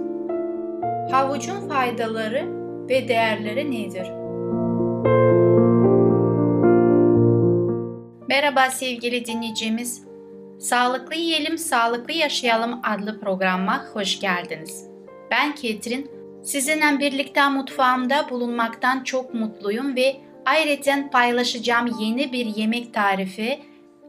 Havucun 1.11 1.69
faydaları 1.69 2.49
ve 2.89 3.09
değerleri 3.09 3.71
nedir? 3.71 4.07
Merhaba 8.29 8.71
sevgili 8.71 9.27
dinleyicimiz. 9.27 10.10
Sağlıklı 10.61 11.15
Yiyelim, 11.15 11.59
Sağlıklı 11.59 12.13
Yaşayalım 12.13 12.81
adlı 12.83 13.21
programa 13.21 13.85
hoş 13.93 14.21
geldiniz. 14.21 14.87
Ben 15.31 15.55
Ketrin. 15.55 16.11
Sizinle 16.45 16.99
birlikte 16.99 17.49
mutfağımda 17.49 18.31
bulunmaktan 18.31 19.05
çok 19.05 19.35
mutluyum 19.35 19.97
ve 19.97 20.17
ayrıca 20.47 21.11
paylaşacağım 21.11 21.97
yeni 22.01 22.33
bir 22.33 22.47
yemek 22.47 22.95
tarifi 22.95 23.61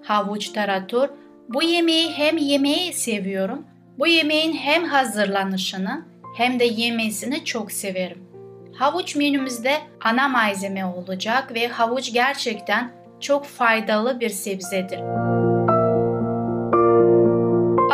havuç 0.03 0.49
tarator. 0.49 1.09
Bu 1.49 1.63
yemeği 1.63 2.11
hem 2.11 2.37
yemeği 2.37 2.93
seviyorum, 2.93 3.65
bu 3.99 4.07
yemeğin 4.07 4.53
hem 4.53 4.83
hazırlanışını 4.83 6.05
hem 6.37 6.59
de 6.59 6.65
yemesini 6.65 7.45
çok 7.45 7.71
severim. 7.71 8.23
Havuç 8.75 9.15
menümüzde 9.15 9.77
ana 10.01 10.27
malzeme 10.27 10.85
olacak 10.85 11.53
ve 11.53 11.67
havuç 11.67 12.13
gerçekten 12.13 12.91
çok 13.19 13.45
faydalı 13.45 14.19
bir 14.19 14.29
sebzedir. 14.29 14.99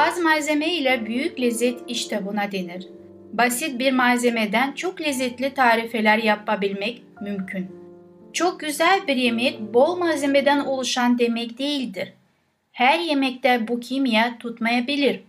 Az 0.08 0.20
malzeme 0.20 0.74
ile 0.74 1.06
büyük 1.06 1.39
lezzet 1.39 1.80
işte 1.88 2.26
buna 2.26 2.52
denir. 2.52 2.88
Basit 3.34 3.80
bir 3.80 3.91
malzemeden 3.91 4.72
çok 4.72 5.02
lezzetli 5.02 5.54
tarifeler 5.54 6.17
yapabilmek 6.17 7.02
mümkün. 7.22 7.72
Çok 8.34 8.60
güzel 8.60 9.08
bir 9.08 9.15
yemek 9.15 9.74
bol 9.74 9.98
malzemeden 9.98 10.60
oluşan 10.60 11.20
demek 11.20 11.60
değildir. 11.60 12.13
Her 12.72 13.00
yemekte 13.00 13.67
bu 13.67 13.80
kimya 13.80 14.38
tutmayabilir. 14.38 15.24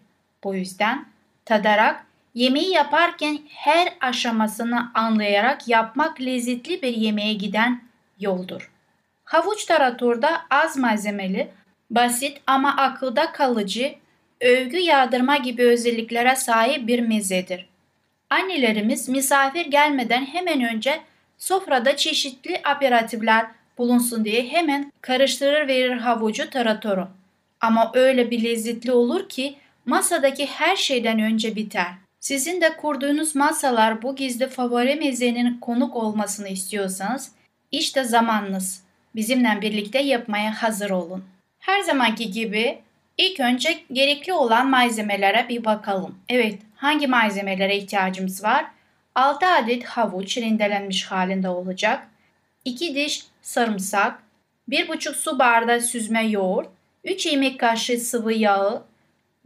Bu 0.45 0.55
yüzden 0.55 1.07
tadarak, 1.45 2.07
yemeği 2.35 2.71
yaparken 2.71 3.39
her 3.49 3.89
aşamasını 4.01 4.91
anlayarak 4.95 5.69
yapmak 5.69 6.21
lezzetli 6.21 6.83
bir 6.83 6.97
yemeğe 6.97 7.33
giden 7.33 7.83
yoldur. 8.21 8.71
Havuç 9.25 9.65
taratorda 9.65 10.31
az 10.51 10.77
malzemeli, 10.77 11.49
basit 11.91 12.41
ama 12.47 12.77
akılda 12.77 13.33
kalıcı, 13.33 13.95
övgü 14.41 14.79
yağdırma 14.79 15.37
gibi 15.37 15.63
özelliklere 15.63 16.37
sahip 16.37 16.87
bir 16.87 17.01
mezedir. 17.01 17.69
Annelerimiz 18.31 19.09
misafir 19.09 19.67
gelmeden 19.67 20.25
hemen 20.27 20.75
önce 20.75 21.01
sofrada 21.39 21.97
çeşitli 21.97 22.61
aperatifler 22.65 23.47
bulunsun 23.79 24.25
diye 24.25 24.49
hemen 24.49 24.93
karıştırır 25.01 25.69
verir 25.69 25.97
havucu 25.97 26.51
taratoru. 26.51 27.09
Ama 27.61 27.91
öyle 27.95 28.31
bir 28.31 28.45
lezzetli 28.45 28.93
olur 28.93 29.29
ki 29.29 29.55
masadaki 29.87 30.47
her 30.47 30.77
şeyden 30.77 31.21
önce 31.21 31.57
biter. 31.57 31.87
Sizin 32.21 32.61
de 32.61 32.77
kurduğunuz 32.77 33.37
masalar 33.37 34.03
bu 34.03 34.17
gizli 34.17 34.49
favori 34.49 34.95
mezenin 34.95 35.59
konuk 35.61 35.97
olmasını 35.97 36.49
istiyorsanız 36.49 37.33
işte 37.73 38.05
zamanınız. 38.05 38.83
Bizimle 39.15 39.59
birlikte 39.61 39.99
yapmaya 39.99 40.63
hazır 40.63 40.91
olun. 40.91 41.25
Her 41.59 41.81
zamanki 41.81 42.31
gibi 42.31 42.79
ilk 43.19 43.41
önce 43.41 43.81
gerekli 43.93 44.33
olan 44.33 44.71
malzemelere 44.71 45.47
bir 45.49 45.65
bakalım. 45.65 46.19
Evet, 46.29 46.59
hangi 46.77 47.07
malzemelere 47.07 47.77
ihtiyacımız 47.77 48.45
var? 48.45 48.67
6 49.15 49.47
adet 49.47 49.85
havuç 49.85 50.39
rendelenmiş 50.39 51.05
halinde 51.05 51.49
olacak. 51.49 52.09
2 52.65 52.95
diş 52.95 53.25
sarımsak, 53.43 54.23
1,5 54.69 55.15
su 55.15 55.39
bardağı 55.39 55.81
süzme 55.81 56.27
yoğurt, 56.27 56.69
3 57.05 57.27
yemek 57.27 57.61
kaşığı 57.61 57.99
sıvı 57.99 58.33
yağı, 58.33 58.83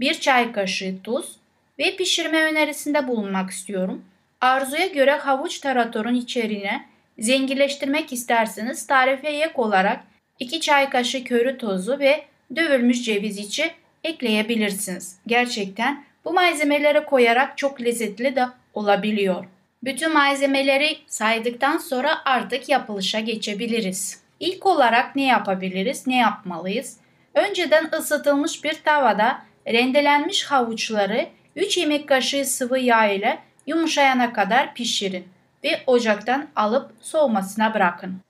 1 0.01 0.15
çay 0.15 0.53
kaşığı 0.53 1.03
tuz 1.05 1.37
ve 1.79 1.97
pişirme 1.97 2.43
önerisinde 2.43 3.09
bulunmak 3.09 3.51
istiyorum. 3.51 4.05
Arzuya 4.41 4.87
göre 4.87 5.13
havuç 5.13 5.59
taratorun 5.59 6.15
içeriğine 6.15 6.87
zenginleştirmek 7.19 8.13
isterseniz 8.13 8.87
tarife 8.87 9.29
ek 9.29 9.53
olarak 9.55 10.01
2 10.39 10.61
çay 10.61 10.91
kaşığı 10.91 11.25
köri 11.25 11.59
tozu 11.59 11.99
ve 11.99 12.25
dövülmüş 12.57 13.05
ceviz 13.05 13.39
içi 13.39 13.71
ekleyebilirsiniz. 14.05 15.17
Gerçekten 15.27 16.05
bu 16.25 16.33
malzemeleri 16.33 17.05
koyarak 17.05 17.59
çok 17.59 17.83
lezzetli 17.83 18.37
de 18.37 18.47
olabiliyor. 18.75 19.45
Bütün 19.85 20.13
malzemeleri 20.13 20.99
saydıktan 21.07 21.79
sonra 21.79 22.19
artık 22.25 22.69
yapılışa 22.69 23.21
geçebiliriz. 23.21 24.23
İlk 24.41 24.67
olarak 24.67 25.17
ne 25.17 25.27
yapabiliriz, 25.27 26.07
ne 26.07 26.17
yapmalıyız? 26.17 26.97
Önceden 27.35 27.91
ısıtılmış 27.99 28.65
bir 28.65 28.75
tavada 28.85 29.43
rendelenmiş 29.67 30.45
havuçları 30.45 31.29
3 31.57 31.79
yemek 31.79 32.09
kaşığı 32.09 32.45
sıvı 32.45 32.79
yağ 32.79 33.07
ile 33.07 33.39
yumuşayana 33.67 34.33
kadar 34.33 34.75
pişirin 34.75 35.25
ve 35.65 35.81
ocaktan 35.87 36.49
alıp 36.57 36.91
soğumasına 37.01 37.75
bırakın. 37.75 38.21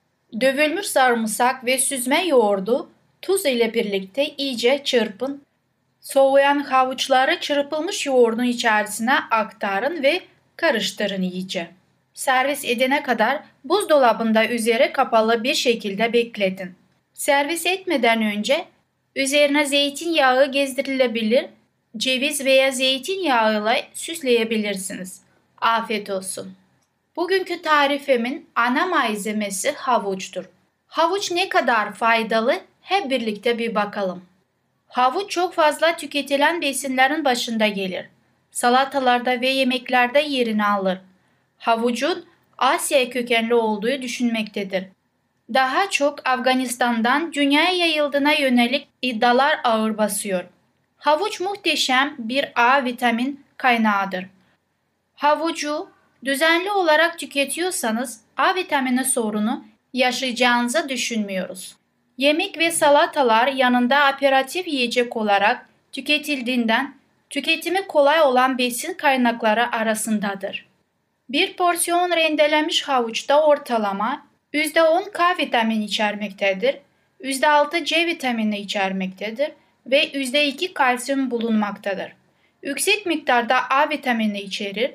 Dövülmüş 0.41 0.85
sarımsak 0.85 1.65
ve 1.65 1.77
süzme 1.77 2.25
yoğurdu 2.25 2.89
tuz 3.23 3.45
ile 3.45 3.73
birlikte 3.73 4.27
iyice 4.37 4.81
çırpın 4.83 5.41
Soğuyan 6.01 6.59
havuçları 6.59 7.39
çırpılmış 7.39 8.05
yoğurdun 8.05 8.43
içerisine 8.43 9.15
aktarın 9.31 10.03
ve 10.03 10.21
karıştırın 10.55 11.21
iyice. 11.21 11.67
Servis 12.13 12.65
edene 12.65 13.03
kadar 13.03 13.43
buzdolabında 13.63 14.47
üzeri 14.47 14.93
kapalı 14.93 15.43
bir 15.43 15.53
şekilde 15.53 16.13
bekletin. 16.13 16.75
Servis 17.13 17.65
etmeden 17.65 18.21
önce 18.21 18.65
üzerine 19.15 19.65
zeytinyağı 19.65 20.51
gezdirilebilir, 20.51 21.45
ceviz 21.97 22.45
veya 22.45 22.71
zeytinyağıyla 22.71 23.75
süsleyebilirsiniz. 23.93 25.21
Afiyet 25.61 26.09
olsun. 26.09 26.53
Bugünkü 27.15 27.61
tarifimin 27.61 28.49
ana 28.55 28.85
malzemesi 28.85 29.71
havuçtur. 29.71 30.45
Havuç 30.87 31.31
ne 31.31 31.49
kadar 31.49 31.93
faydalı 31.93 32.61
hep 32.83 33.09
birlikte 33.09 33.57
bir 33.57 33.75
bakalım. 33.75 34.25
Havuç 34.87 35.31
çok 35.31 35.53
fazla 35.53 35.97
tüketilen 35.97 36.61
besinlerin 36.61 37.25
başında 37.25 37.67
gelir. 37.67 38.05
Salatalarda 38.51 39.41
ve 39.41 39.49
yemeklerde 39.49 40.19
yerini 40.19 40.65
alır. 40.65 40.97
Havucun 41.57 42.25
Asya 42.57 43.09
kökenli 43.09 43.53
olduğu 43.53 44.01
düşünmektedir. 44.01 44.85
Daha 45.53 45.89
çok 45.89 46.27
Afganistan'dan 46.27 47.33
dünyaya 47.33 47.73
yayıldığına 47.73 48.31
yönelik 48.33 48.87
iddialar 49.01 49.59
ağır 49.63 49.97
basıyor. 49.97 50.43
Havuç 50.97 51.39
muhteşem 51.39 52.15
bir 52.17 52.51
A 52.55 52.85
vitamin 52.85 53.45
kaynağıdır. 53.57 54.25
Havucu 55.15 55.89
düzenli 56.25 56.71
olarak 56.71 57.19
tüketiyorsanız 57.19 58.21
A 58.37 58.55
vitamini 58.55 59.05
sorunu 59.05 59.65
yaşayacağınızı 59.93 60.89
düşünmüyoruz. 60.89 61.75
Yemek 62.23 62.57
ve 62.57 62.71
salatalar 62.71 63.47
yanında 63.47 64.05
aperatif 64.05 64.67
yiyecek 64.67 65.17
olarak 65.17 65.69
tüketildiğinden 65.91 66.95
tüketimi 67.29 67.87
kolay 67.87 68.21
olan 68.21 68.57
besin 68.57 68.93
kaynakları 68.93 69.75
arasındadır. 69.75 70.65
Bir 71.29 71.53
porsiyon 71.53 72.11
rendelenmiş 72.11 72.83
havuçta 72.83 73.45
ortalama 73.45 74.27
%10 74.53 75.11
K 75.11 75.37
vitamini 75.37 75.85
içermektedir, 75.85 76.77
%6 77.23 77.85
C 77.85 78.05
vitamini 78.05 78.59
içermektedir 78.59 79.51
ve 79.85 80.03
%2 80.03 80.73
kalsiyum 80.73 81.31
bulunmaktadır. 81.31 82.11
Yüksek 82.61 83.05
miktarda 83.05 83.69
A 83.69 83.89
vitamini 83.89 84.41
içerir. 84.41 84.91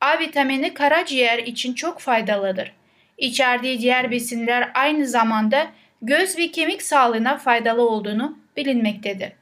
A 0.00 0.18
vitamini 0.18 0.74
karaciğer 0.74 1.38
için 1.38 1.74
çok 1.74 2.00
faydalıdır. 2.00 2.72
İçerdiği 3.18 3.78
diğer 3.78 4.10
besinler 4.10 4.70
aynı 4.74 5.06
zamanda 5.06 5.66
göz 6.02 6.38
ve 6.38 6.50
kemik 6.50 6.82
sağlığına 6.82 7.38
faydalı 7.38 7.88
olduğunu 7.88 8.38
bilinmektedir. 8.56 9.32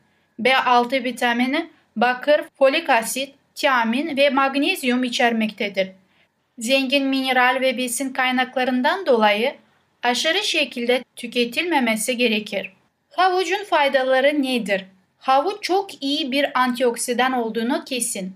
B6 0.41 1.05
vitamini 1.05 1.71
bakır, 1.97 2.41
folik 2.59 2.91
asit, 2.91 3.35
tiamin 3.55 4.17
ve 4.17 4.31
magnezyum 4.31 5.05
içermektedir. 5.05 5.89
Zengin 6.59 7.07
mineral 7.07 7.59
ve 7.61 7.79
besin 7.79 8.13
kaynaklarından 8.13 9.07
dolayı 9.07 9.55
aşırı 10.03 10.45
şekilde 10.45 11.05
tüketilmemesi 11.17 12.17
gerekir. 12.17 12.73
Havucun 13.11 13.65
faydaları 13.65 14.43
nedir? 14.43 14.85
Havuç 15.19 15.63
çok 15.63 16.03
iyi 16.03 16.33
bir 16.33 16.61
antioksidan 16.61 17.33
olduğunu 17.33 17.85
kesin. 17.85 18.33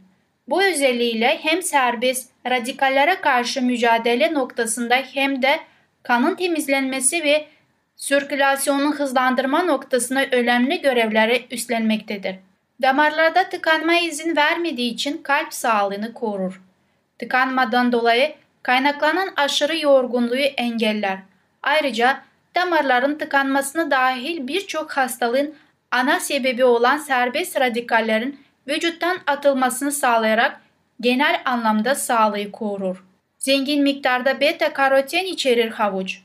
Bu 0.49 0.63
özelliğiyle 0.63 1.39
hem 1.43 1.63
serbest 1.63 2.31
radikallere 2.47 3.21
karşı 3.21 3.63
mücadele 3.63 4.35
noktasında 4.35 4.95
hem 4.95 5.43
de 5.43 5.61
kanın 6.03 6.35
temizlenmesi 6.35 7.25
ve 7.25 7.47
sirkülasyonu 8.03 8.95
hızlandırma 8.95 9.62
noktasında 9.62 10.27
önemli 10.33 10.81
görevleri 10.81 11.47
üstlenmektedir. 11.51 12.37
Damarlarda 12.83 13.49
tıkanma 13.49 13.95
izin 13.95 14.37
vermediği 14.37 14.93
için 14.93 15.23
kalp 15.23 15.55
sağlığını 15.55 16.15
korur. 16.15 16.62
Tıkanmadan 17.19 17.93
dolayı 17.93 18.35
kaynaklanan 18.62 19.29
aşırı 19.37 19.79
yorgunluğu 19.79 20.37
engeller. 20.37 21.19
Ayrıca 21.62 22.23
damarların 22.55 23.19
tıkanmasına 23.19 23.91
dahil 23.91 24.49
birçok 24.49 24.93
hastalığın 24.93 25.55
ana 25.91 26.21
sebebi 26.21 26.65
olan 26.65 26.99
serbest 26.99 27.61
radikallerin 27.61 28.41
vücuttan 28.69 29.19
atılmasını 29.27 29.93
sağlayarak 29.93 30.61
genel 31.01 31.43
anlamda 31.45 31.95
sağlığı 31.95 32.53
korur. 32.53 33.05
Zengin 33.38 33.83
miktarda 33.83 34.41
beta 34.41 34.73
karoten 34.73 35.25
içerir 35.25 35.71
havuç. 35.71 36.22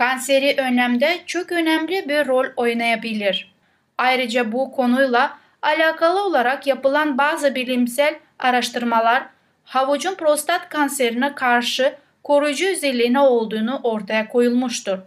Kanseri 0.00 0.54
önlemde 0.58 1.20
çok 1.26 1.52
önemli 1.52 2.08
bir 2.08 2.26
rol 2.26 2.46
oynayabilir. 2.56 3.54
Ayrıca 3.98 4.52
bu 4.52 4.72
konuyla 4.72 5.38
alakalı 5.62 6.24
olarak 6.24 6.66
yapılan 6.66 7.18
bazı 7.18 7.54
bilimsel 7.54 8.14
araştırmalar 8.38 9.22
havucun 9.64 10.14
prostat 10.14 10.68
kanserine 10.68 11.34
karşı 11.34 11.94
koruyucu 12.24 12.68
özelliğine 12.68 13.20
olduğunu 13.20 13.80
ortaya 13.82 14.28
koyulmuştur. 14.28 14.98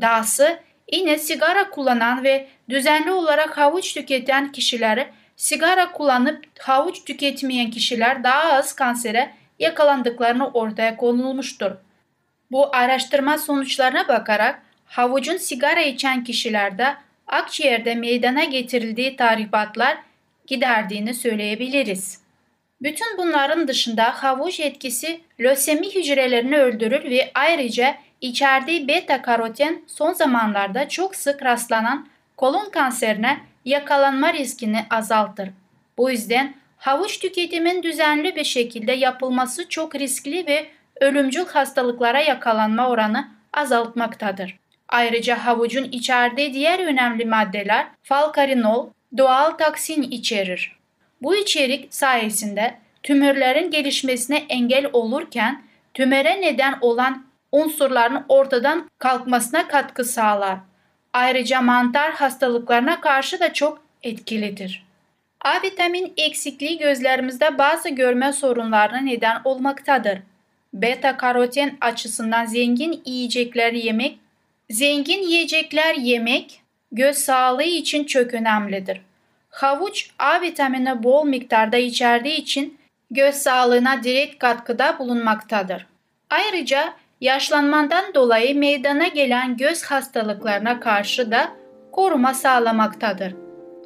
Dahası 0.00 0.58
yine 0.92 1.18
sigara 1.18 1.70
kullanan 1.70 2.24
ve 2.24 2.48
düzenli 2.68 3.10
olarak 3.10 3.58
havuç 3.58 3.94
tüketen 3.94 4.52
kişileri 4.52 5.06
sigara 5.36 5.92
kullanıp 5.92 6.44
havuç 6.58 7.04
tüketmeyen 7.04 7.70
kişiler 7.70 8.24
daha 8.24 8.52
az 8.52 8.74
kansere 8.74 9.34
yakalandıklarını 9.58 10.48
ortaya 10.48 10.96
konulmuştur. 10.96 11.70
Bu 12.52 12.76
araştırma 12.76 13.38
sonuçlarına 13.38 14.08
bakarak 14.08 14.62
havucun 14.86 15.36
sigara 15.36 15.82
içen 15.82 16.24
kişilerde 16.24 16.94
akciğerde 17.26 17.94
meydana 17.94 18.44
getirildiği 18.44 19.16
tahribatlar 19.16 19.98
giderdiğini 20.46 21.14
söyleyebiliriz. 21.14 22.20
Bütün 22.82 23.18
bunların 23.18 23.68
dışında 23.68 24.02
havuç 24.02 24.60
etkisi 24.60 25.20
lösemi 25.40 25.94
hücrelerini 25.94 26.56
öldürür 26.58 27.04
ve 27.04 27.30
ayrıca 27.34 27.96
içerdiği 28.20 28.88
beta 28.88 29.22
karoten 29.22 29.82
son 29.86 30.12
zamanlarda 30.12 30.88
çok 30.88 31.16
sık 31.16 31.42
rastlanan 31.44 32.08
kolon 32.36 32.70
kanserine 32.70 33.40
yakalanma 33.64 34.32
riskini 34.32 34.86
azaltır. 34.90 35.48
Bu 35.98 36.10
yüzden 36.10 36.54
havuç 36.76 37.18
tüketimin 37.18 37.82
düzenli 37.82 38.36
bir 38.36 38.44
şekilde 38.44 38.92
yapılması 38.92 39.68
çok 39.68 39.94
riskli 39.94 40.46
ve 40.46 40.66
ölümcül 41.02 41.46
hastalıklara 41.46 42.20
yakalanma 42.20 42.88
oranı 42.88 43.28
azaltmaktadır. 43.52 44.58
Ayrıca 44.88 45.46
havucun 45.46 45.84
içerdiği 45.84 46.54
diğer 46.54 46.78
önemli 46.78 47.24
maddeler 47.24 47.86
falkarinol, 48.02 48.88
doğal 49.16 49.50
taksin 49.50 50.02
içerir. 50.02 50.76
Bu 51.22 51.36
içerik 51.36 51.94
sayesinde 51.94 52.78
tümörlerin 53.02 53.70
gelişmesine 53.70 54.36
engel 54.48 54.90
olurken 54.92 55.62
tümöre 55.94 56.40
neden 56.40 56.74
olan 56.80 57.26
unsurların 57.52 58.24
ortadan 58.28 58.90
kalkmasına 58.98 59.68
katkı 59.68 60.04
sağlar. 60.04 60.58
Ayrıca 61.12 61.60
mantar 61.60 62.12
hastalıklarına 62.12 63.00
karşı 63.00 63.40
da 63.40 63.52
çok 63.52 63.82
etkilidir. 64.02 64.86
A 65.44 65.62
vitamin 65.62 66.12
eksikliği 66.16 66.78
gözlerimizde 66.78 67.58
bazı 67.58 67.88
görme 67.88 68.32
sorunlarına 68.32 68.98
neden 69.00 69.40
olmaktadır. 69.44 70.18
Beta 70.72 71.16
karoten 71.16 71.76
açısından 71.80 72.44
zengin 72.46 73.02
yiyecekler 73.04 73.72
yemek, 73.72 74.18
zengin 74.70 75.22
yiyecekler 75.22 75.94
yemek 75.94 76.62
göz 76.92 77.16
sağlığı 77.16 77.62
için 77.62 78.04
çok 78.04 78.34
önemlidir. 78.34 79.00
Havuç 79.50 80.10
A 80.18 80.40
vitamini 80.40 81.02
bol 81.02 81.24
miktarda 81.24 81.76
içerdiği 81.76 82.36
için 82.36 82.78
göz 83.10 83.34
sağlığına 83.34 84.02
direkt 84.02 84.38
katkıda 84.38 84.98
bulunmaktadır. 84.98 85.86
Ayrıca 86.30 86.94
yaşlanmadan 87.20 88.14
dolayı 88.14 88.56
meydana 88.56 89.06
gelen 89.06 89.56
göz 89.56 89.82
hastalıklarına 89.82 90.80
karşı 90.80 91.30
da 91.30 91.52
koruma 91.92 92.34
sağlamaktadır. 92.34 93.34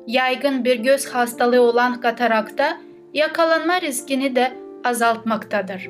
Yaygın 0.07 0.65
bir 0.65 0.79
göz 0.79 1.07
hastalığı 1.07 1.63
olan 1.63 2.01
katarakta 2.01 2.77
yakalanma 3.15 3.81
riskini 3.81 4.37
de 4.37 4.53
azaltmaktadır. 4.85 5.89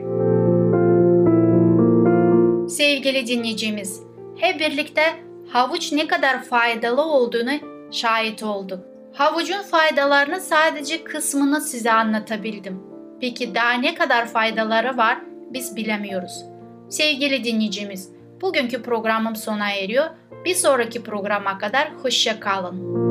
Sevgili 2.69 3.27
dinleyicimiz, 3.27 4.03
hep 4.37 4.61
birlikte 4.61 5.03
havuç 5.49 5.93
ne 5.93 6.07
kadar 6.07 6.43
faydalı 6.45 7.03
olduğunu 7.03 7.51
şahit 7.91 8.43
olduk. 8.43 8.79
Havucun 9.13 9.63
faydalarını 9.63 10.41
sadece 10.41 11.05
kısmını 11.05 11.61
size 11.61 11.93
anlatabildim. 11.93 12.83
Peki 13.21 13.55
daha 13.55 13.73
ne 13.73 13.95
kadar 13.95 14.27
faydaları 14.27 14.97
var 14.97 15.19
biz 15.51 15.77
bilemiyoruz. 15.77 16.45
Sevgili 16.89 17.45
dinleyicimiz, 17.45 18.11
bugünkü 18.41 18.83
programım 18.83 19.37
sona 19.37 19.73
eriyor. 19.73 20.07
Bir 20.45 20.55
sonraki 20.55 21.03
programa 21.03 21.59
kadar 21.59 21.93
hoşça 22.03 22.41
kalın. 22.41 23.07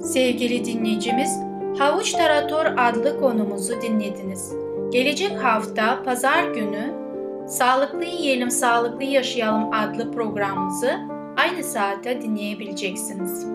Sevgili 0.00 0.64
dinleyicimiz, 0.64 1.38
Havuç 1.78 2.12
Tarator 2.12 2.66
adlı 2.76 3.20
konumuzu 3.20 3.82
dinlediniz. 3.82 4.63
Gelecek 4.92 5.44
hafta 5.44 6.02
pazar 6.02 6.44
günü 6.44 6.94
Sağlıklı 7.48 8.04
Yiyelim 8.04 8.50
Sağlıklı 8.50 9.04
Yaşayalım 9.04 9.72
adlı 9.72 10.12
programımızı 10.12 10.90
aynı 11.36 11.64
saate 11.64 12.22
dinleyebileceksiniz. 12.22 13.46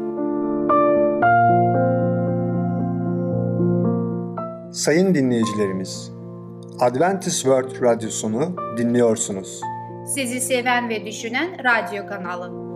Sayın 4.71 5.15
dinleyicilerimiz, 5.15 6.11
Adventist 6.79 7.41
World 7.41 7.81
Radyosunu 7.81 8.55
dinliyorsunuz. 8.77 9.61
Sizi 10.15 10.41
seven 10.41 10.89
ve 10.89 11.05
düşünen 11.05 11.49
radyo 11.63 12.07
kanalı. 12.07 12.69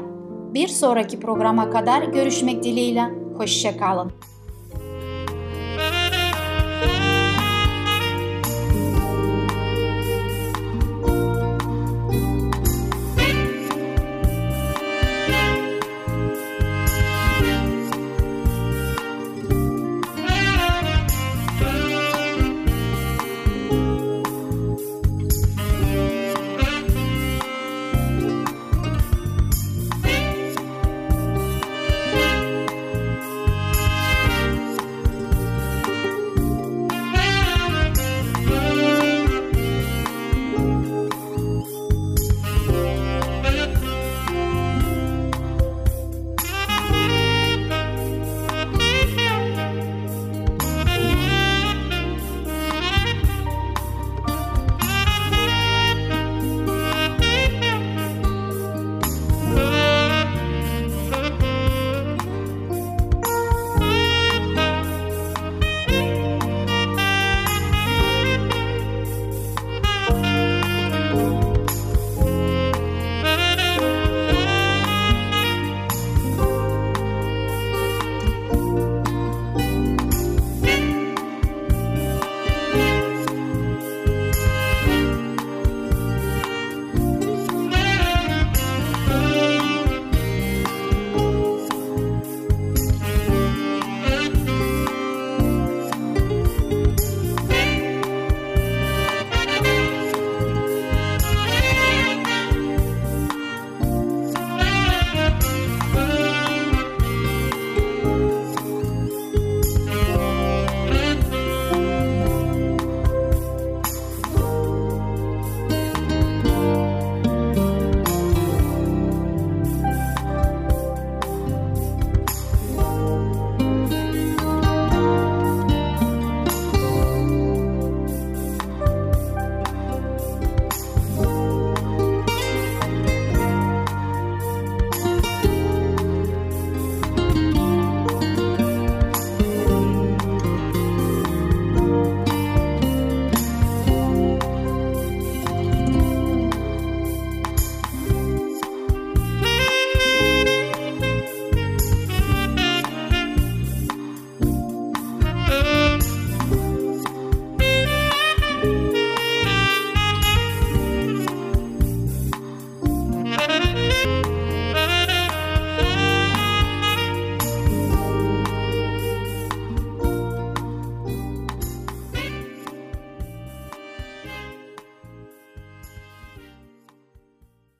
Bir 0.53 0.67
sonraki 0.67 1.19
programa 1.19 1.69
kadar 1.69 2.03
görüşmek 2.03 2.63
dileğiyle. 2.63 3.03
Hoşçakalın. 3.37 4.11